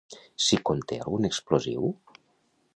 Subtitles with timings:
[0.45, 1.95] Si conté algun explosiu?